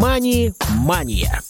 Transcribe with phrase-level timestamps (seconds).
[0.00, 1.42] «Мани-мания».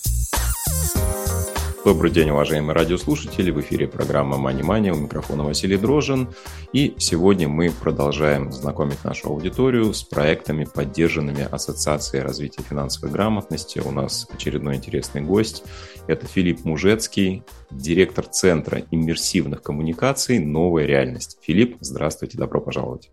[1.85, 3.51] Добрый день, уважаемые радиослушатели.
[3.51, 4.95] В эфире программа «Мани Мания».
[4.95, 6.31] У микрофона Василий Дрожин.
[6.73, 13.81] И сегодня мы продолжаем знакомить нашу аудиторию с проектами, поддержанными Ассоциацией развития финансовой грамотности.
[13.81, 15.63] У нас очередной интересный гость.
[16.07, 21.37] Это Филипп Мужецкий, директор Центра иммерсивных коммуникаций «Новая реальность».
[21.43, 23.11] Филипп, здравствуйте, добро пожаловать.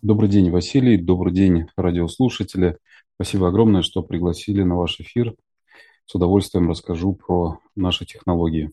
[0.00, 0.96] Добрый день, Василий.
[0.96, 2.76] Добрый день, радиослушатели.
[3.16, 5.34] Спасибо огромное, что пригласили на ваш эфир
[6.06, 8.70] с удовольствием расскажу про наши технологии.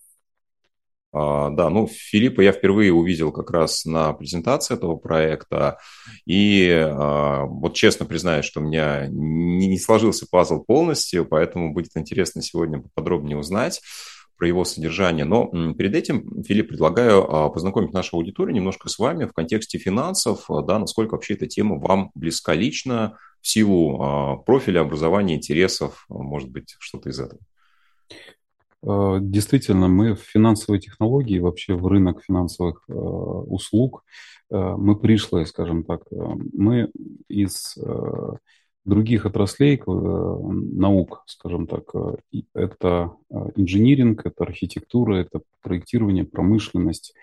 [1.13, 5.77] А, да, ну, Филиппа я впервые увидел как раз на презентации этого проекта.
[6.25, 11.91] И а, вот честно признаюсь, что у меня не, не сложился пазл полностью, поэтому будет
[11.95, 13.81] интересно сегодня поподробнее узнать
[14.37, 15.23] про его содержание.
[15.23, 20.45] Но перед этим, Филипп, предлагаю а, познакомить нашу аудиторию немножко с вами в контексте финансов,
[20.65, 26.49] да, насколько вообще эта тема вам близка лично, в силу а, профиля, образования, интересов, может
[26.49, 27.41] быть, что-то из этого?
[28.83, 34.03] А, действительно, мы в финансовой технологии, вообще в рынок финансовых а, услуг,
[34.49, 36.91] мы пришли, скажем так, мы
[37.29, 37.77] из
[38.85, 41.93] других отраслей наук, скажем так,
[42.54, 43.13] это
[43.55, 47.13] инжиниринг, это архитектура, это проектирование, промышленность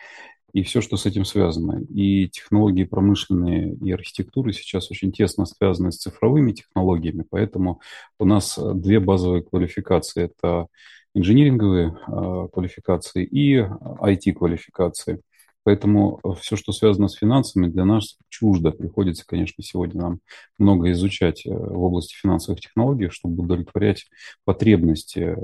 [0.53, 1.83] и все, что с этим связано.
[1.91, 7.81] И технологии промышленные и архитектуры сейчас очень тесно связаны с цифровыми технологиями, поэтому
[8.19, 10.25] у нас две базовые квалификации.
[10.25, 10.69] Это
[11.15, 15.21] инжиниринговые э, квалификации и IT-квалификации.
[15.69, 18.71] Поэтому все, что связано с финансами, для нас чуждо.
[18.71, 20.21] Приходится, конечно, сегодня нам
[20.57, 24.07] много изучать э, в области финансовых технологий, чтобы удовлетворять
[24.47, 25.35] потребности э,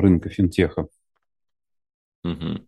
[0.00, 0.88] рынка финтеха.
[2.24, 2.58] Угу.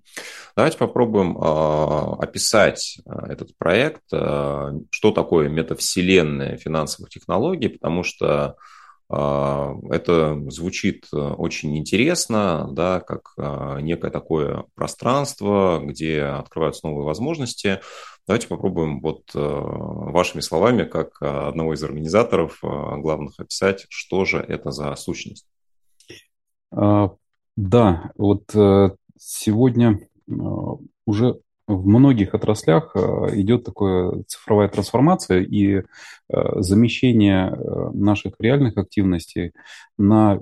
[0.55, 8.55] Давайте попробуем э, описать этот проект, э, что такое метавселенная финансовых технологий, потому что э,
[9.11, 17.81] это звучит очень интересно, да, как э, некое такое пространство, где открываются новые возможности.
[18.27, 24.39] Давайте попробуем вот э, вашими словами, как одного из организаторов э, главных, описать, что же
[24.39, 25.47] это за сущность.
[27.57, 28.51] Да, вот
[29.17, 30.33] сегодня э,
[31.07, 33.01] уже в многих отраслях э,
[33.41, 35.83] идет такая цифровая трансформация и э,
[36.61, 37.57] замещение
[37.95, 39.53] наших реальных активностей
[39.97, 40.41] на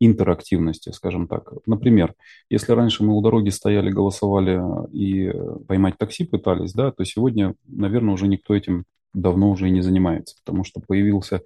[0.00, 1.52] интерактивности, скажем так.
[1.66, 2.14] Например,
[2.50, 4.60] если раньше мы у дороги стояли, голосовали
[4.92, 5.32] и
[5.66, 10.36] поймать такси пытались, да, то сегодня, наверное, уже никто этим давно уже и не занимается,
[10.44, 11.40] потому что появился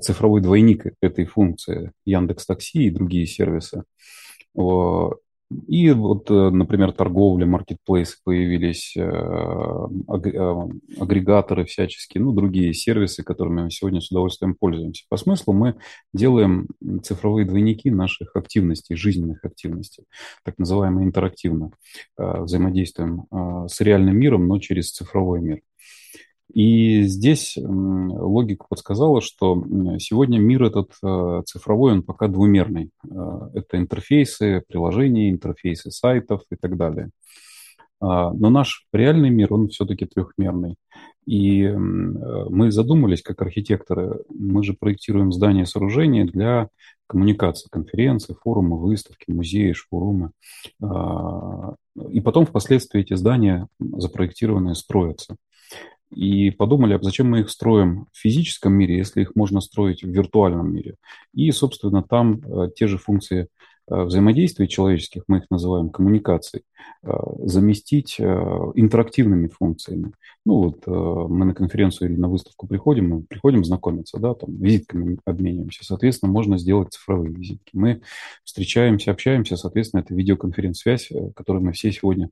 [0.00, 3.82] цифровой двойник этой функции Яндекс Такси и другие сервисы.
[5.68, 10.68] И вот, э, например, торговля, маркетплейсы появились, э, э,
[11.00, 15.04] агрегаторы всяческие, ну, другие сервисы, которыми мы сегодня с удовольствием пользуемся.
[15.08, 15.74] По смыслу мы
[16.12, 16.68] делаем
[17.02, 20.04] цифровые двойники наших активностей, жизненных активностей,
[20.44, 21.70] так называемые интерактивно.
[22.16, 23.26] Взаимодействуем
[23.68, 25.60] с реальным миром, но через цифровой мир.
[26.52, 29.64] И здесь логика подсказала, что
[29.98, 32.90] сегодня мир этот э, цифровой, он пока двумерный.
[33.08, 37.08] Э, это интерфейсы приложений, интерфейсы сайтов и так далее.
[38.00, 40.74] А, но наш реальный мир, он все-таки трехмерный.
[41.24, 46.68] И мы задумались, как архитекторы, мы же проектируем здания и сооружения для
[47.06, 50.32] коммуникации, конференции, форумы, выставки, музеи, шоурумы.
[50.82, 51.76] А,
[52.10, 55.36] и потом впоследствии эти здания запроектированные строятся
[56.14, 60.08] и подумали, а зачем мы их строим в физическом мире, если их можно строить в
[60.08, 60.96] виртуальном мире.
[61.34, 63.48] И, собственно, там э, те же функции
[63.88, 66.64] э, взаимодействия человеческих, мы их называем коммуникацией,
[67.02, 67.12] э,
[67.44, 70.12] заместить интерактивными функциями.
[70.44, 75.18] Ну вот мы на конференцию или на выставку приходим, мы приходим знакомиться, да, там визитками
[75.24, 77.70] обмениваемся, соответственно, можно сделать цифровые визитки.
[77.74, 78.02] Мы
[78.42, 82.28] встречаемся, общаемся, соответственно, это видеоконференц-связь, которой мы все сегодня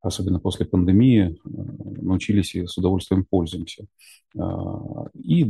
[0.00, 1.48] особенно после пандемии, э,
[2.02, 3.86] научились и с удовольствием пользуемся.
[4.38, 5.46] А, и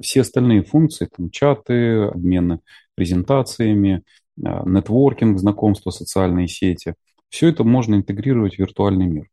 [0.00, 2.60] все остальные функции, там, чаты, обмены
[2.94, 4.02] презентациями,
[4.44, 6.94] а, нетворкинг, знакомства, социальные сети,
[7.28, 9.28] все это можно интегрировать в виртуальный мир.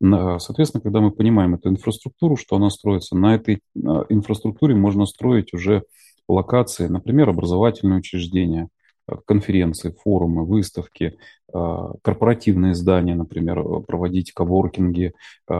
[0.00, 5.84] Соответственно, когда мы понимаем эту инфраструктуру, что она строится, на этой инфраструктуре можно строить уже
[6.28, 8.68] локации, например, образовательные учреждения–
[9.26, 11.18] конференции, форумы, выставки,
[11.52, 15.12] а, корпоративные здания, например, проводить коворкинги,
[15.48, 15.54] а,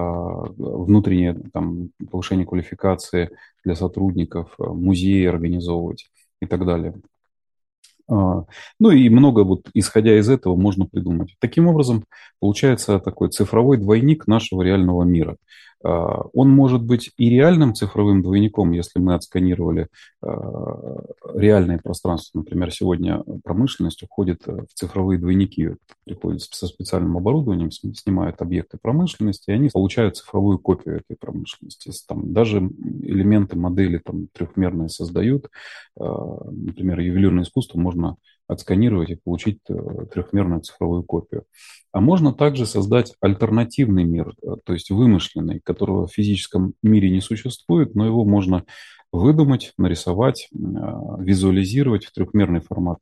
[0.57, 3.31] внутреннее там, повышение квалификации
[3.65, 6.11] для сотрудников, а, музеи организовывать
[6.41, 6.95] и так далее.
[8.09, 11.37] Ну и много вот исходя из этого можно придумать.
[11.39, 12.03] Таким образом,
[12.41, 15.37] получается такой цифровой двойник нашего реального мира.
[15.83, 19.89] А, он может быть и реальным цифровым двойником, если мы отсканировали
[21.35, 22.39] реальное пространство.
[22.39, 25.71] Например, сегодня промышленность уходит в цифровые двойники,
[26.05, 31.91] приходят со специальным оборудованием, снимают объекты промышленности, и они получают цифровую копию этой промышленности.
[32.07, 35.49] Там даже элементы модели там, трехмерные создают.
[35.97, 38.17] Например, ювелирное искусство можно
[38.51, 39.75] отсканировать и получить э,
[40.13, 41.45] трехмерную цифровую копию.
[41.93, 47.21] А можно также создать альтернативный мир, э, то есть вымышленный, которого в физическом мире не
[47.21, 48.65] существует, но его можно
[49.13, 52.99] выдумать, нарисовать, э, визуализировать в трехмерный формат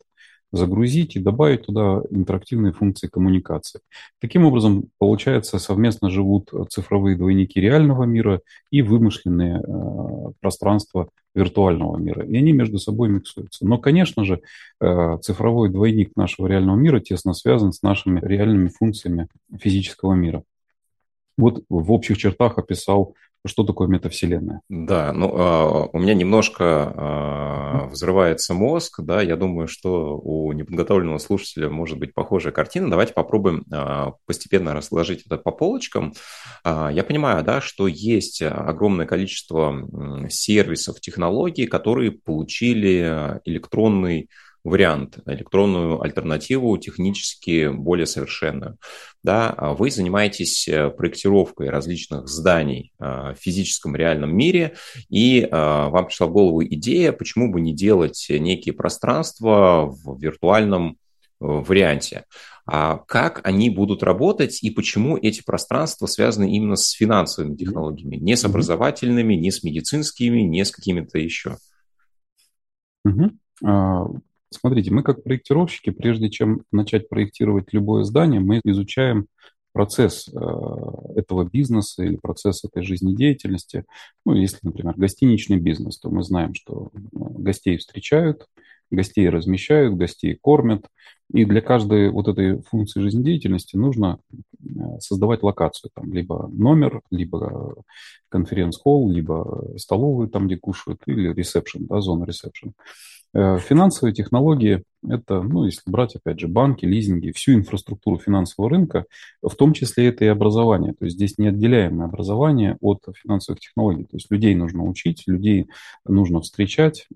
[0.53, 3.81] загрузить и добавить туда интерактивные функции коммуникации.
[4.21, 8.41] Таким образом, получается, совместно живут цифровые двойники реального мира
[8.71, 12.25] и вымышленные э, пространства виртуального мира.
[12.25, 13.67] И они между собой миксуются.
[13.67, 14.41] Но, конечно же,
[14.81, 19.29] э, цифровой двойник нашего реального мира тесно связан с нашими реальными функциями
[19.61, 20.43] физического мира.
[21.37, 23.15] Вот в общих чертах описал
[23.47, 24.63] что такое метавселенная?
[24.69, 31.19] Да, ну, а, у меня немножко а, взрывается мозг, да, я думаю, что у неподготовленного
[31.19, 32.91] слушателя может быть похожая картина.
[32.91, 36.13] Давайте попробуем а, постепенно разложить это по полочкам.
[36.65, 44.29] Я понимаю, да, что есть огромное количество сервисов, технологий, которые получили электронный
[44.69, 48.77] вариант, электронную альтернативу технически более совершенную.
[49.23, 54.75] Да, а вы занимаетесь э, проектировкой различных зданий э, в физическом реальном мире,
[55.09, 60.99] и э, вам пришла в голову идея, почему бы не делать некие пространства в виртуальном
[61.41, 62.25] варианте.
[62.67, 68.37] А как они будут работать и почему эти пространства связаны именно с финансовыми технологиями, не
[68.37, 71.57] с образовательными, не с медицинскими, не с какими-то еще?
[73.05, 74.21] Угу.
[74.51, 79.27] Смотрите, мы как проектировщики, прежде чем начать проектировать любое здание, мы изучаем
[79.73, 80.41] процесс э,
[81.17, 83.85] этого бизнеса или процесс этой жизнедеятельности.
[84.25, 88.47] Ну, если, например, гостиничный бизнес, то мы знаем, что э, гостей встречают,
[88.91, 90.87] гостей размещают, гостей кормят.
[91.33, 95.91] И для каждой вот этой функции жизнедеятельности нужно э, создавать локацию.
[95.95, 97.77] Там либо номер, либо
[98.29, 102.75] конференц-холл, либо столовую, там, где кушают, или ресепшн, да, зона ресепшн.
[103.35, 109.05] Э, финансовые технологии– это, ну, если брать, опять же, банки, лизинги, всю инфраструктуру финансового рынка,
[109.43, 110.95] в том числе это и образование.
[110.95, 114.05] То есть здесь неотделяемое образование от финансовых технологий.
[114.05, 115.69] То есть людей нужно учить, людей
[116.07, 117.07] нужно встречать,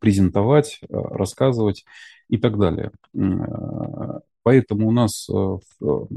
[0.00, 1.84] презентовать, э, рассказывать
[2.28, 2.92] и так далее.
[4.48, 6.08] Э, поэтому у нас в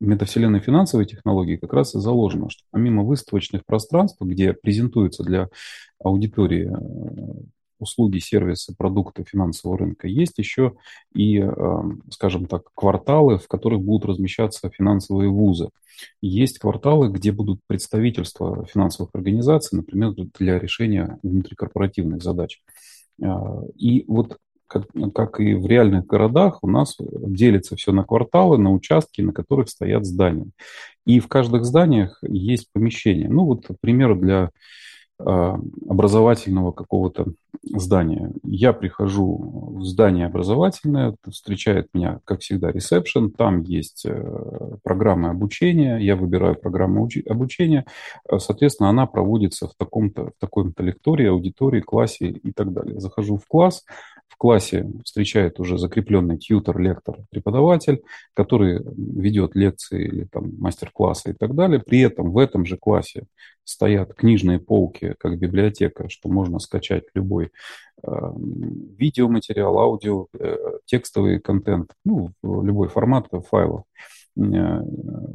[0.00, 5.48] метавселенной финансовой технологии как раз и заложено, что помимо выставочных пространств, где презентуются для
[6.02, 6.70] аудитории
[7.78, 10.74] услуги, сервисы, продукты финансового рынка, есть еще
[11.14, 11.44] и,
[12.10, 15.68] скажем так, кварталы, в которых будут размещаться финансовые вузы.
[16.22, 22.62] Есть кварталы, где будут представительства финансовых организаций, например, для решения внутрикорпоративных задач.
[23.22, 23.26] Э,
[23.76, 28.72] и вот как, как и в реальных городах, у нас делится все на кварталы, на
[28.72, 30.48] участки, на которых стоят здания.
[31.06, 33.28] И в каждых зданиях есть помещения.
[33.28, 34.50] Ну вот, пример для
[35.18, 35.56] э,
[35.88, 37.26] образовательного какого-то
[37.62, 38.32] здание.
[38.42, 45.98] Я прихожу в здание образовательное, встречает меня, как всегда, ресепшн, там есть э, программа обучения,
[45.98, 47.84] я выбираю программу обучения,
[48.28, 53.00] э, соответственно, она проводится в таком-то, в таком-то лектории, аудитории, классе и так далее.
[53.00, 53.84] Захожу в класс,
[54.28, 58.02] в классе встречает уже закрепленный тьютер, лектор, преподаватель,
[58.34, 61.80] который ведет лекции или там мастер-классы и так далее.
[61.80, 63.26] При этом в этом же классе
[63.62, 67.50] стоят книжные полки, как библиотека, что можно скачать любой
[68.02, 68.10] э,
[68.98, 73.84] видеоматериал, аудио, э, текстовый контент, ну, любой формат файлов.
[74.36, 74.80] Э,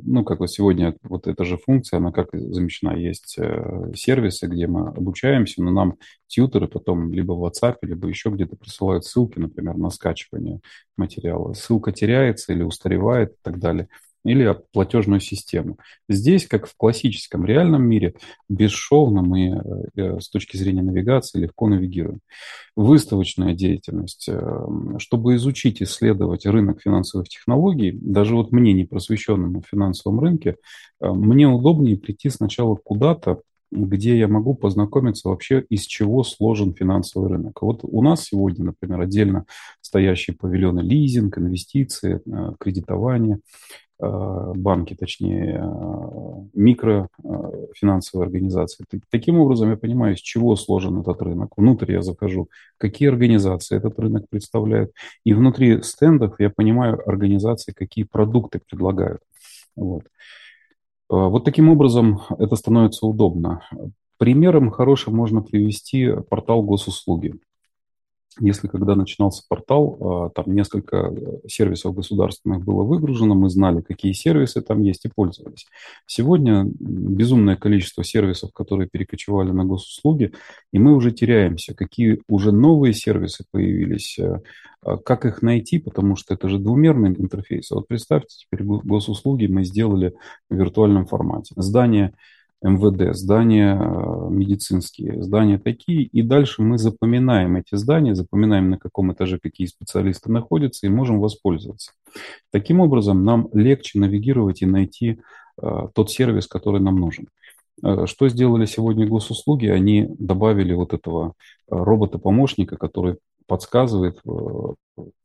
[0.04, 2.96] ну, как вот сегодня вот эта же функция, она как замещена.
[2.96, 5.96] Есть э, сервисы, где мы обучаемся, но нам
[6.28, 10.60] тьютеры потом либо в WhatsApp, либо еще где-то присылают ссылки, например, на скачивание
[10.98, 11.54] материала.
[11.54, 13.88] Ссылка теряется или устаревает и так далее
[14.26, 15.78] или платежную систему.
[16.10, 18.16] Здесь, как в классическом реальном мире,
[18.50, 19.62] бесшовно мы э,
[19.96, 22.20] э, с точки зрения навигации легко навигируем.
[22.76, 24.28] Выставочная деятельность.
[24.30, 24.66] Э,
[24.98, 30.56] чтобы изучить, исследовать рынок финансовых технологий, даже вот мне, не просвещенному в финансовом рынке,
[31.00, 37.62] мне удобнее прийти сначала куда-то, где я могу познакомиться вообще, из чего сложен финансовый рынок.
[37.62, 39.46] Вот у нас сегодня, например, отдельно
[39.82, 42.22] стоящие павильоны лизинг, инвестиции,
[42.60, 43.40] кредитование,
[44.00, 48.86] банки, точнее, э, микрофинансовые организации.
[49.10, 51.52] Таким образом, я понимаю, из чего сложен этот рынок.
[51.58, 54.92] Внутрь я захожу, какие организации этот рынок представляют.
[55.26, 59.22] И внутри стендов я понимаю организации, какие продукты предлагают.
[59.76, 60.04] Вот.
[61.10, 63.64] Вот таким образом это становится удобно.
[64.18, 67.34] Примером хорошим можно привести портал госуслуги.
[68.40, 74.12] Если когда начинался портал, а, там несколько э, сервисов государственных было выгружено, мы знали, какие
[74.14, 75.66] сервисы там есть и пользовались.
[76.06, 80.32] Сегодня безумное количество сервисов, которые перекочевали на госуслуги,
[80.72, 84.42] и мы уже теряемся, какие уже новые сервисы появились, э,
[84.82, 87.72] а как их найти, потому что это же двумерный интерфейс.
[87.72, 90.14] Вот представьте, теперь госуслуги мы сделали
[90.50, 91.54] в виртуальном формате.
[91.58, 92.14] Здание
[92.62, 99.14] МВД, здания э, медицинские, здания такие, и дальше мы запоминаем эти здания, запоминаем, на каком
[99.14, 101.92] этаже какие специалисты находятся, и можем воспользоваться.
[102.52, 105.22] Таким образом, нам легче навигировать и найти
[105.62, 107.30] э, тот сервис, который нам нужен.
[107.82, 109.68] Э, что сделали сегодня госуслуги?
[109.68, 111.34] Они добавили вот этого
[111.70, 114.20] робота-помощника, который подсказывает,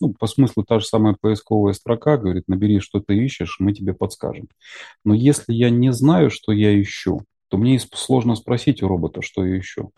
[0.00, 3.94] ну, по смыслу та же самая поисковая строка, говорит, набери, что ты ищешь, мы тебе
[3.94, 4.48] подскажем.
[5.04, 9.46] Но если я не знаю, что я ищу, то мне сложно спросить у робота, что
[9.46, 9.92] я ищу.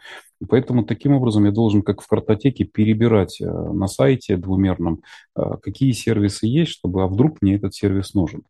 [0.48, 5.02] Поэтому таким образом я должен, как в картотеке, перебирать э, на сайте двумерном,
[5.34, 8.42] э, какие сервисы есть, чтобы, а вдруг мне этот сервис нужен.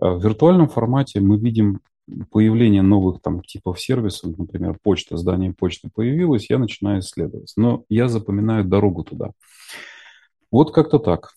[0.00, 1.80] Э, в виртуальном формате мы видим
[2.30, 7.52] появление новых там типов сервисов, например, почта, здание почты появилось, я начинаю исследовать.
[7.56, 9.32] Но я запоминаю дорогу туда.
[10.50, 11.30] Вот как-то так.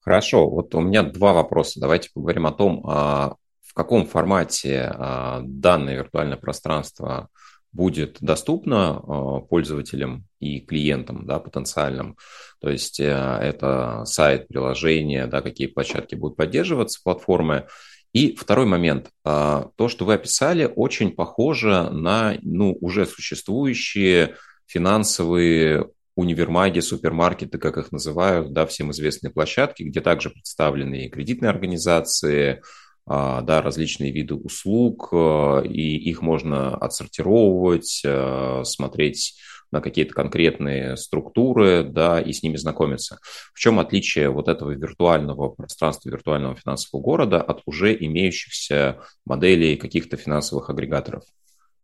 [0.00, 1.78] Хорошо, вот у меня два вопроса.
[1.80, 7.28] Давайте поговорим о том, а, в каком формате а, данное виртуальное пространство
[7.72, 12.16] будет доступно а, пользователям и клиентам да, потенциальным.
[12.60, 17.66] То есть э, это сайт, приложение, да, какие площадки будут поддерживаться платформы.
[18.12, 19.08] И второй момент.
[19.22, 24.34] То, что вы описали, очень похоже на ну, уже существующие
[24.66, 31.50] финансовые универмаги, супермаркеты, как их называют, да, всем известные площадки, где также представлены и кредитные
[31.50, 32.62] организации,
[33.06, 39.36] а, да, различные виды услуг, а, и их можно отсортировывать, а, смотреть
[39.72, 43.18] на какие-то конкретные структуры, да, и с ними знакомиться.
[43.54, 50.16] В чем отличие вот этого виртуального пространства, виртуального финансового города от уже имеющихся моделей каких-то
[50.16, 51.22] финансовых агрегаторов?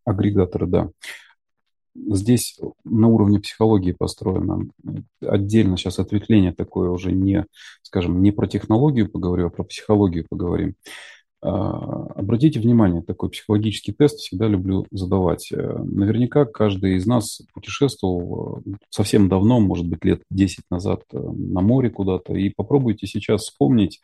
[0.04, 0.90] Агрегаторы, да
[2.08, 4.68] здесь на уровне психологии построено.
[5.20, 7.46] Отдельно сейчас ответвление такое уже не,
[7.82, 10.74] скажем, не про технологию поговорю, а про психологию поговорим.
[11.42, 15.52] А, обратите внимание, такой психологический тест всегда люблю задавать.
[15.52, 21.18] Э, наверняка каждый из нас путешествовал э, совсем давно, может быть, лет 10 назад э,
[21.18, 24.00] на море куда-то, и попробуйте сейчас вспомнить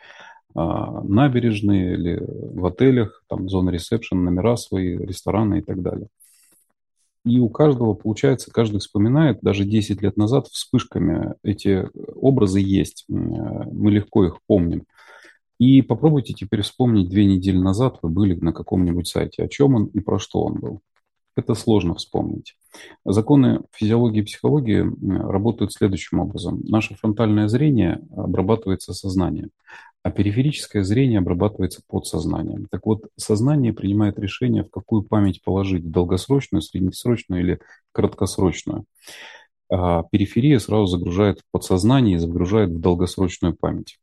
[0.55, 6.09] а, набережные или в отелях, там зона ресепшн, номера свои, рестораны и так далее.
[7.25, 13.91] И у каждого, получается, каждый вспоминает, даже 10 лет назад вспышками эти образы есть, мы
[13.91, 14.85] легко их помним.
[15.59, 19.85] И попробуйте теперь вспомнить, две недели назад вы были на каком-нибудь сайте, о чем он
[19.87, 20.81] и про что он был.
[21.37, 22.57] Это сложно вспомнить.
[23.05, 24.85] Законы физиологии и психологии
[25.23, 26.61] работают следующим образом.
[26.64, 29.50] Наше фронтальное зрение обрабатывается сознанием
[30.03, 32.67] а периферическое зрение обрабатывается подсознанием.
[32.71, 37.61] Так вот, сознание принимает решение, в какую память положить, долгосрочную, среднесрочную или
[37.93, 38.85] краткосрочную.
[39.71, 43.99] А периферия сразу загружает в подсознание и загружает в долгосрочную память.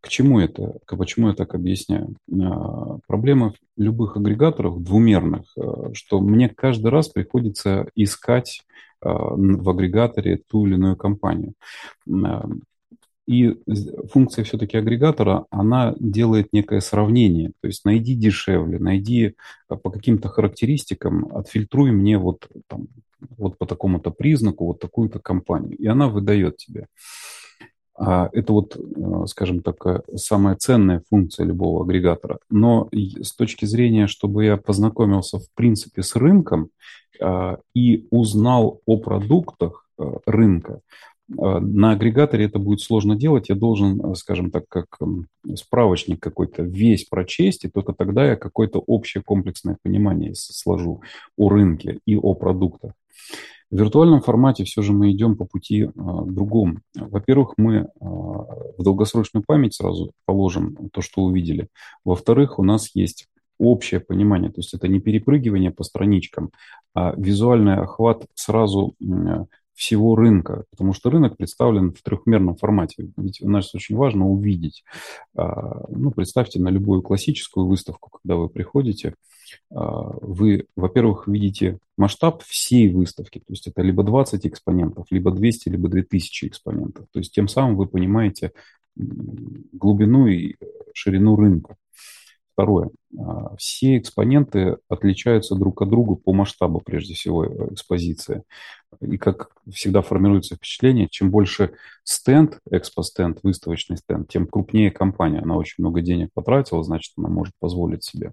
[0.00, 0.78] К чему это?
[0.86, 2.16] Почему я так объясняю?
[2.30, 8.62] А, проблема любых агрегаторов двумерных, а, что мне каждый раз приходится искать
[9.02, 11.52] в агрегаторе ту или иную компанию.
[13.26, 13.56] И
[14.12, 17.52] функция все-таки агрегатора, она делает некое сравнение.
[17.60, 19.34] То есть найди дешевле, найди
[19.68, 22.86] э, по каким-то характеристикам, отфильтруй мне вот, там,
[23.36, 25.76] вот по такому-то признаку вот такую-то компанию.
[25.76, 26.86] И она выдает тебе.
[27.98, 32.38] А это вот, э, скажем так, э, самая ценная функция любого агрегатора.
[32.48, 36.70] Но с точки зрения, чтобы я познакомился в принципе с рынком
[37.72, 39.88] и узнал о продуктах
[40.26, 40.80] рынка,
[41.28, 43.48] на агрегаторе это будет сложно делать.
[43.48, 44.98] Я должен, а, скажем так, как
[45.56, 51.02] справочник какой-то весь прочесть, и только тогда я какое-то общее комплексное понимание сложу
[51.36, 52.92] о рынке и о продуктах.
[53.68, 56.78] В виртуальном формате все же мы идем по пути а, другому.
[56.94, 61.68] Во-первых, мы а, в долгосрочную память сразу положим то, что увидели.
[62.04, 63.26] Во-вторых, у нас есть
[63.58, 66.50] общее понимание, то есть это не перепрыгивание по страничкам,
[66.94, 68.94] а визуальный охват сразу
[69.76, 73.10] всего рынка, потому что рынок представлен в трехмерном формате.
[73.18, 74.82] Ведь у нас очень важно увидеть.
[75.36, 79.14] А, ну, представьте на любую классическую выставку, когда вы приходите,
[79.70, 85.68] а, вы, во-первых, видите масштаб всей выставки, то есть это либо 20 экспонентов, либо 200,
[85.68, 87.06] либо 2000 экспонентов.
[87.12, 88.52] То есть тем самым вы понимаете
[88.96, 90.54] глубину и
[90.94, 91.76] ширину рынка.
[92.54, 92.88] Второе.
[93.58, 98.44] Все экспоненты отличаются друг от друга по масштабу, прежде всего, экспозиции.
[99.00, 101.72] И как всегда формируется впечатление, чем больше
[102.04, 105.40] стенд, экспо-стенд, выставочный стенд, тем крупнее компания.
[105.40, 108.32] Она очень много денег потратила, значит, она может позволить себе.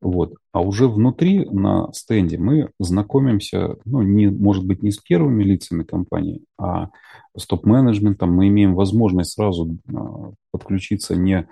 [0.00, 0.34] Вот.
[0.52, 5.84] А уже внутри на стенде мы знакомимся, ну, не, может быть, не с первыми лицами
[5.84, 6.90] компании, а
[7.36, 8.32] с топ-менеджментом.
[8.32, 11.48] Мы имеем возможность сразу а, подключиться не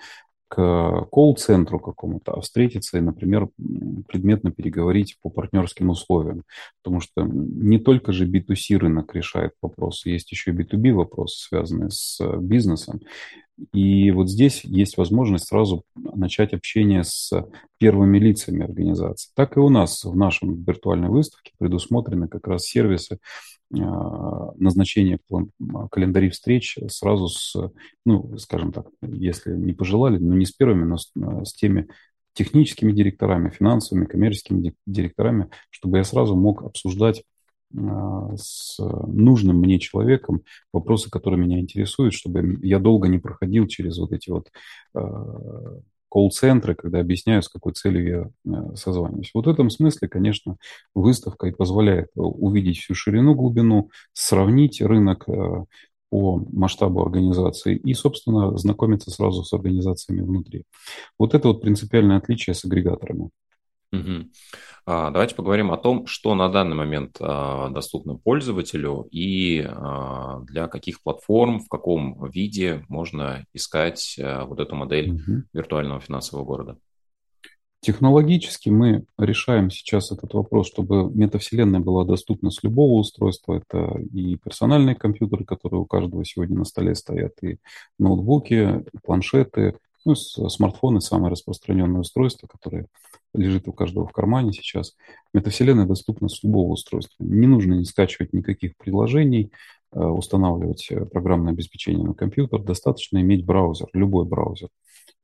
[0.55, 3.49] к колл-центру какому-то, а встретиться и, например,
[4.07, 6.45] предметно переговорить по партнерским условиям.
[6.83, 11.91] Потому что не только же B2C рынок решает вопросы, есть еще и B2B вопросы, связанные
[11.91, 13.01] с бизнесом.
[13.73, 17.33] И вот здесь есть возможность сразу начать общение с
[17.79, 19.31] первыми лицами организации.
[19.35, 23.19] Так и у нас в нашем виртуальной выставке предусмотрены как раз сервисы
[23.73, 25.19] а, назначения
[25.91, 27.55] календарей встреч сразу с,
[28.05, 31.13] ну, скажем так, если не пожелали, но не с первыми, но с,
[31.45, 31.89] с теми
[32.35, 37.23] техническими директорами, финансовыми, коммерческими директорами, чтобы я сразу мог обсуждать
[38.37, 40.43] с нужным мне человеком
[40.73, 44.51] вопросы, которые меня интересуют, чтобы я долго не проходил через вот эти вот
[44.95, 49.31] а, колл-центры, когда объясняю, с какой целью я а, созваниваюсь.
[49.35, 50.57] Вот в этом смысле, конечно,
[50.95, 55.27] выставка и позволяет увидеть всю ширину, глубину, сравнить рынок
[56.11, 60.63] по масштабу организации и, собственно, знакомиться сразу с организациями внутри.
[61.19, 63.31] Вот это вот принципиальное отличие с агрегаторами.
[63.97, 64.31] Угу.
[64.87, 71.03] Давайте поговорим о том, что на данный момент а, доступно пользователю и а, для каких
[71.03, 75.43] платформ, в каком виде можно искать вот эту модель угу.
[75.55, 76.77] виртуального финансового города.
[77.85, 83.57] Технологически мы решаем сейчас этот вопрос, чтобы метавселенная была доступна с любого устройства.
[83.57, 87.59] Это и персональные компьютеры, которые у каждого сегодня на столе стоят, и
[87.99, 92.87] ноутбуки, и планшеты, ну, смартфоны, самое распространенное устройство, которое
[93.35, 94.95] лежит у каждого в кармане сейчас.
[95.33, 97.25] Метавселенная доступна с любого устройства.
[97.25, 99.51] Не нужно не скачивать никаких приложений,
[99.93, 102.63] э, устанавливать э, программное обеспечение на компьютер.
[102.63, 104.69] Достаточно иметь браузер, любой браузер.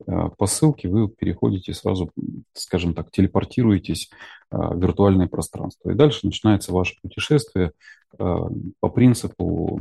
[0.07, 2.11] Э, по ссылке вы переходите сразу,
[2.53, 4.09] скажем так, телепортируетесь
[4.49, 5.91] в виртуальное пространство.
[5.91, 7.71] И дальше начинается ваше путешествие
[8.17, 9.79] по принципу,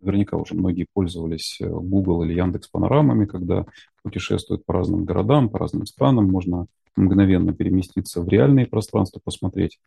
[0.00, 3.66] наверняка уже многие пользовались Google или Яндекс панорамами, когда
[4.02, 6.66] путешествуют по разным городам, по разным странам, можно
[6.96, 9.78] мгновенно переместиться в реальные пространства, посмотреть,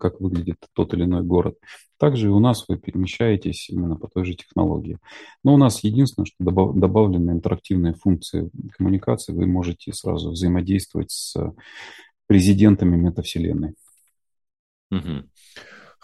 [0.00, 1.58] как выглядит тот или иной город.
[1.98, 4.98] Также и у нас вы перемещаетесь именно по той же технологии.
[5.44, 11.36] Но у нас единственное, что добавлены интерактивные функции коммуникации, вы можете сразу взаимодействовать с
[12.26, 13.74] президентами метавселенной.
[14.90, 15.24] Угу.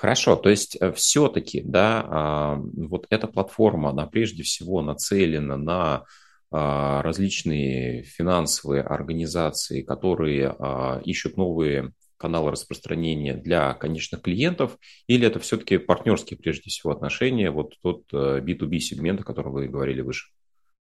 [0.03, 6.03] Хорошо, то есть э, все-таки, да, а, вот эта платформа, она прежде всего нацелена на
[6.51, 15.39] а, различные финансовые организации, которые а, ищут новые каналы распространения для конечных клиентов, или это
[15.39, 20.31] все-таки партнерские, прежде всего, отношения, вот тот B2B э, сегмент, о котором вы говорили выше?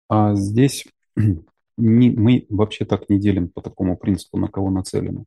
[0.09, 0.87] А здесь
[1.81, 5.25] не, мы вообще так не делим по такому принципу, на кого нацелены.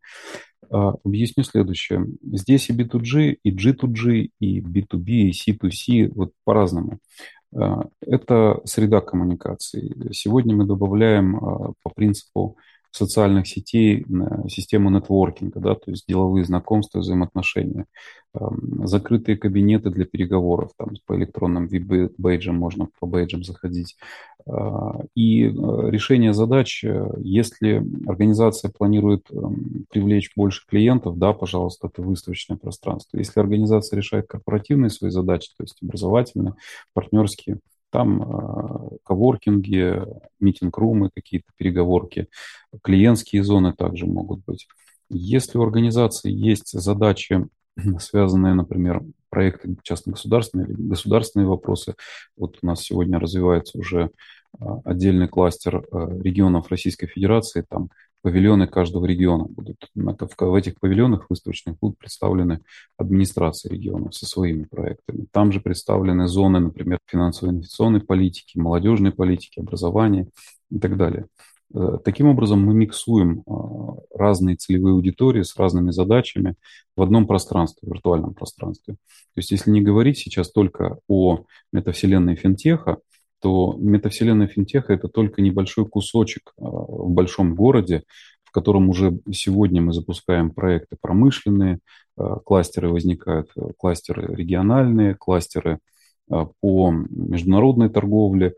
[0.70, 2.06] А, объясню следующее.
[2.22, 6.98] Здесь и B2G, и G2G, и B2B, и C2C, вот по-разному.
[7.54, 10.12] Э, это среда коммуникации.
[10.12, 12.56] Сегодня мы добавляем э, по принципу
[12.96, 14.06] социальных сетей
[14.48, 17.86] систему нетворкинга, да, то есть деловые знакомства, взаимоотношения,
[18.34, 21.68] эм, закрытые кабинеты для переговоров, там по электронным
[22.18, 23.96] бейджам можно по бейджам заходить.
[24.46, 24.52] Э,
[25.16, 26.84] и решение задач,
[27.18, 33.18] если организация планирует эм, привлечь больше клиентов, да, пожалуйста, это выставочное пространство.
[33.18, 36.54] Если организация решает корпоративные свои задачи, то есть образовательные,
[36.92, 37.58] партнерские,
[37.94, 40.02] там э, коворкинги,
[40.40, 42.26] митинг-румы, какие-то переговорки,
[42.82, 44.66] клиентские зоны также могут быть.
[45.10, 47.46] Если у организации есть задачи,
[48.00, 51.94] связанные, например, проекты частно-государственные или государственные вопросы,
[52.36, 54.10] вот у нас сегодня развивается уже
[54.58, 57.90] э, отдельный кластер э, регионов Российской Федерации, там
[58.24, 59.90] павильоны каждого региона будут.
[59.94, 62.60] В этих павильонах выставочных будут представлены
[62.96, 65.26] администрации регионов со своими проектами.
[65.30, 70.28] Там же представлены зоны, например, финансово-инвестиционной политики, молодежной политики, образования
[70.70, 71.26] и так далее.
[71.74, 73.52] Э, таким образом, мы миксуем э,
[74.14, 76.54] разные целевые аудитории с разными задачами
[76.96, 78.94] в одном пространстве, в виртуальном пространстве.
[78.94, 83.00] То есть, если не говорить сейчас только о метавселенной финтеха,
[83.44, 88.04] то метавселенная финтеха– это только небольшой кусочек а, в большом городе,
[88.42, 91.80] в котором уже сегодня мы запускаем проекты промышленные,
[92.16, 95.80] а, кластеры возникают, э, кластеры региональные, кластеры
[96.30, 98.54] а, по международной торговле,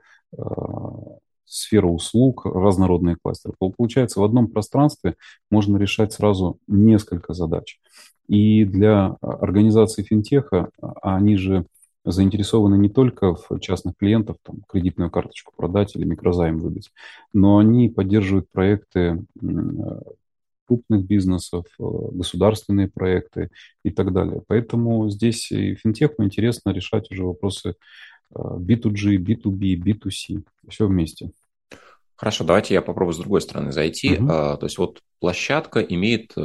[1.45, 3.55] сфера услуг, разнородные кластеры.
[3.59, 5.15] Получается, в одном пространстве
[5.51, 7.81] можно решать сразу несколько задач.
[8.29, 10.71] И для организации финтеха,
[11.03, 11.65] они же
[12.07, 16.91] заинтересованы не только в частных клиентов, там, кредитную карточку продать или микрозайм выдать,
[17.33, 19.25] но они поддерживают проекты
[20.67, 23.51] крупных бизнесов, э, государственные проекты
[23.85, 24.43] и так далее.
[24.49, 27.75] Поэтому здесь и финтеху интересно решать уже вопросы
[28.35, 31.31] B2G, B2B, B2C, все вместе.
[32.17, 34.17] Хорошо, давайте я попробую с другой стороны зайти.
[34.17, 34.27] Угу.
[34.27, 36.43] То есть вот площадка имеет э,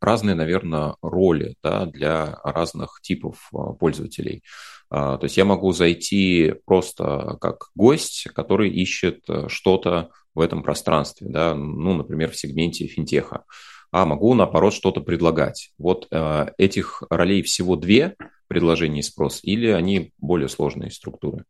[0.00, 4.42] разные, наверное, роли да, для разных типов а, пользователей.
[4.88, 11.28] То есть я могу зайти просто как гость, который ищет э, что-то в этом пространстве,
[11.30, 13.44] да, ну, например, в сегменте финтеха.
[13.90, 15.72] А могу, наоборот, что-то предлагать.
[15.78, 18.16] Вот э, этих ролей всего две
[18.48, 21.44] предложения и спрос, или они более сложные структуры?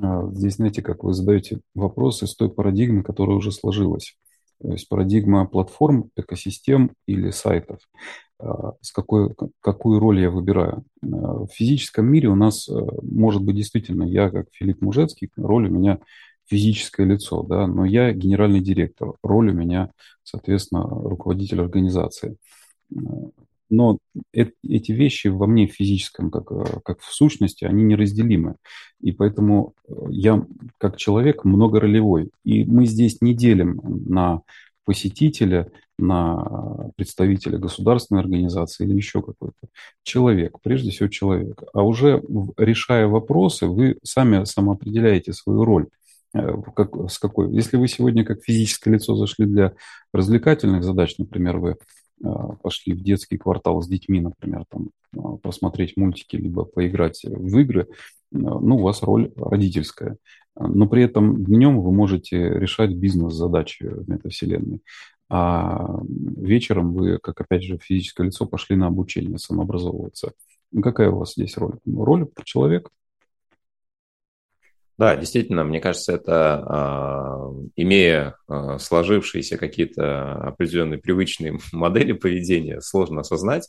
[0.00, 4.16] А, здесь, знаете, как вы задаете вопросы с той парадигмы, которая уже сложилась.
[4.60, 7.78] То есть парадигма платформ, экосистем или сайтов.
[8.38, 10.84] А, с какой, какую роль я выбираю.
[11.02, 12.68] А, в физическом мире у нас,
[13.02, 16.00] может быть, действительно, я как Филипп Мужецкий, роль у меня
[16.48, 19.90] физическое лицо, да, но я генеральный директор, роль у меня,
[20.22, 22.36] соответственно, руководитель организации.
[23.68, 23.98] Но
[24.32, 26.46] эти вещи во мне физическом, как,
[26.84, 28.56] как в сущности, они неразделимы.
[29.00, 29.74] И поэтому
[30.08, 30.44] я,
[30.78, 32.30] как человек, многоролевой.
[32.44, 34.42] И мы здесь не делим на
[34.84, 39.68] посетителя, на представителя государственной организации или еще какой-то.
[40.04, 41.62] Человек, прежде всего человек.
[41.72, 42.22] А уже
[42.56, 45.88] решая вопросы, вы сами самоопределяете свою роль.
[46.36, 47.52] Э, как, с какой.
[47.52, 49.72] Если вы сегодня как физическое лицо зашли для
[50.12, 51.76] развлекательных задач, например, вы э,
[52.62, 57.88] пошли в детский квартал с детьми, например, там, э, посмотреть мультики, либо поиграть в игры,
[58.32, 60.16] ну, у вас роль родительская.
[60.58, 64.80] Но при этом днем вы можете решать бизнес-задачи в метавселенной.
[65.28, 70.32] А вечером вы, как опять же физическое лицо, пошли на обучение самообразовываться.
[70.82, 71.78] Какая у вас здесь роль?
[71.86, 72.90] Роль человека.
[74.98, 83.20] Да, действительно, мне кажется, это а, имея а, сложившиеся какие-то определенные привычные модели поведения, сложно
[83.20, 83.68] осознать.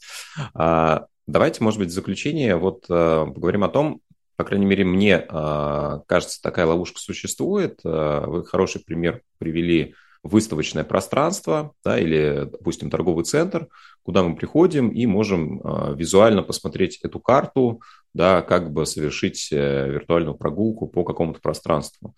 [0.54, 4.02] А, давайте, может быть, в заключение вот поговорим о том,
[4.38, 7.80] по крайней мере, мне кажется, такая ловушка существует.
[7.84, 9.96] Вы хороший пример привели
[10.28, 13.68] выставочное пространство, да, или, допустим, торговый центр,
[14.04, 15.62] куда мы приходим и можем
[15.96, 17.82] визуально посмотреть эту карту,
[18.18, 22.16] да, как бы совершить э, виртуальную прогулку по какому-то пространству.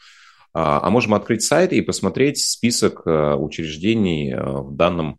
[0.54, 5.18] А, а можем открыть сайт и посмотреть список э, учреждений э, в данном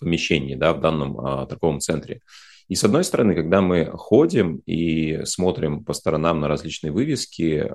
[0.00, 2.22] помещении, да, в данном торговом центре.
[2.68, 7.70] И с одной стороны, когда мы ходим и смотрим по сторонам на различные вывески,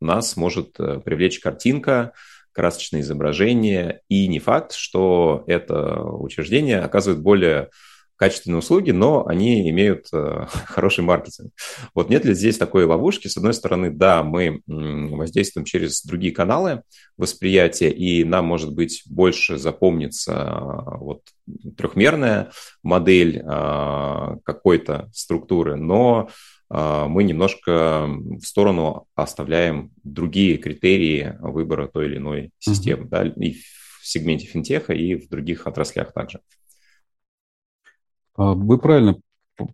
[0.00, 2.12] нас может привлечь картинка,
[2.58, 7.70] красочное изображение, и не факт, что это учреждение оказывает более
[8.16, 11.52] качественные услуги, но они имеют э, хороший маркетинг.
[11.94, 13.28] Вот нет ли здесь такой ловушки?
[13.28, 16.82] С одной стороны, да, мы воздействуем через другие каналы
[17.16, 21.22] восприятия, и нам, может быть, больше запомнится э, вот
[21.76, 22.50] трехмерная
[22.82, 26.28] модель э, какой-то структуры, но
[26.70, 33.08] мы немножко в сторону оставляем другие критерии выбора той или иной системы, mm-hmm.
[33.08, 36.40] да, и в сегменте финтеха, и в других отраслях также.
[38.34, 39.20] А, вы правильно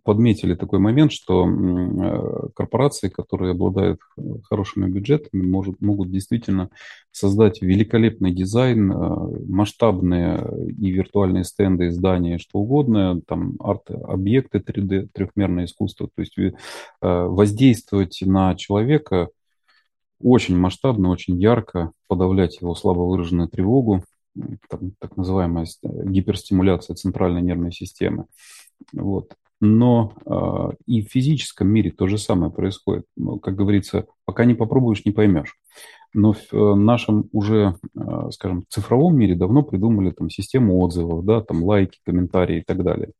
[0.03, 3.99] подметили такой момент, что э, корпорации, которые обладают
[4.43, 6.69] хорошими бюджетами, может, могут действительно
[7.11, 8.95] создать великолепный дизайн, э,
[9.47, 10.45] масштабные
[10.77, 16.51] и виртуальные стенды, здания, что угодно, там арт-объекты 3D, трехмерное искусство, то есть э,
[17.01, 19.29] воздействовать на человека
[20.21, 24.03] очень масштабно, очень ярко, подавлять его слабо выраженную тревогу,
[24.99, 28.25] так называемая гиперстимуляция центральной нервной системы.
[28.91, 29.33] Вот.
[29.61, 33.05] Но э, и в физическом мире то же самое происходит.
[33.15, 35.55] Но, как говорится, пока не попробуешь, не поймешь.
[36.13, 41.41] Но в э, нашем уже, э, скажем, цифровом мире давно придумали там систему отзывов, да,
[41.41, 43.11] там лайки, комментарии и так далее.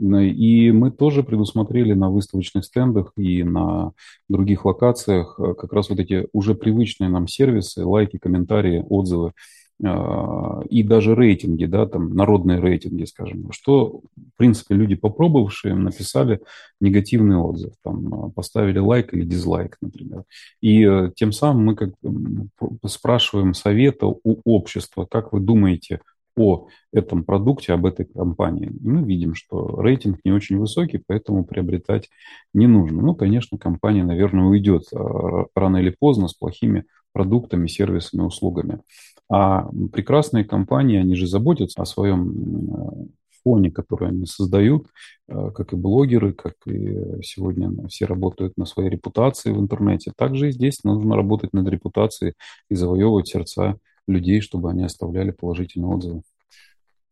[0.00, 3.92] И мы тоже предусмотрели на выставочных стендах и на
[4.30, 9.32] других локациях э, как раз вот эти уже привычные нам сервисы, лайки, комментарии, отзывы,
[9.80, 16.40] и даже рейтинги, да, там народные рейтинги, скажем, что, в принципе, люди, попробовавшие, написали
[16.80, 20.24] негативный отзыв, там, а, поставили лайк или дизлайк, например.
[20.60, 21.94] И э, тем самым мы как
[22.86, 26.00] спрашиваем совета у общества, как вы думаете
[26.36, 28.70] о этом продукте, об этой компании.
[28.80, 32.08] Мы видим, что рейтинг не очень высокий, поэтому приобретать
[32.54, 33.02] не нужно.
[33.02, 38.80] Ну, конечно, компания, наверное, уйдет а, рано или поздно с плохими продуктами, сервисами, услугами.
[39.30, 43.10] А прекрасные компании, они же заботятся о своем
[43.42, 44.86] фоне, который они создают,
[45.28, 50.12] э, как и блогеры, как и сегодня все работают на своей репутации в интернете.
[50.16, 52.34] Также и здесь нужно работать над репутацией
[52.68, 56.22] и завоевывать сердца людей, чтобы они оставляли положительные отзывы.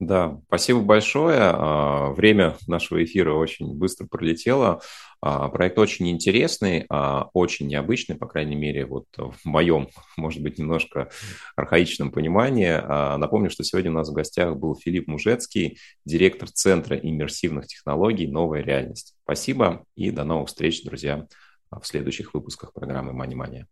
[0.01, 1.41] Да, спасибо большое.
[1.41, 4.81] А, время нашего эфира очень быстро пролетело.
[5.21, 10.57] А, проект очень интересный, а, очень необычный, по крайней мере, вот в моем, может быть,
[10.57, 11.11] немножко
[11.57, 12.81] архаичном понимании.
[13.19, 18.63] Напомню, что сегодня у нас в гостях был Филипп Мужецкий, директор Центра иммерсивных технологий «Новая
[18.63, 19.17] реальность».
[19.25, 21.27] Спасибо и до новых встреч, друзья,
[21.73, 23.67] в следующих выпусках программы «Мани Мания».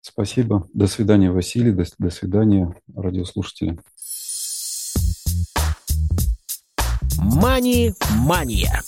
[0.00, 0.66] Спасибо.
[0.72, 1.72] До свидания, Василий.
[1.72, 3.78] До, до свидания, радиослушатели.
[7.18, 8.82] Мани-мания.